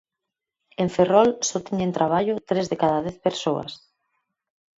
[0.81, 3.71] En Ferrol só teñen traballo tres de cada dez persoas.